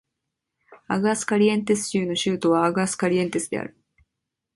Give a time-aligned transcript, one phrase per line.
[0.87, 3.77] アグアスカリエンテス州の州都はアグアスカリエンテスである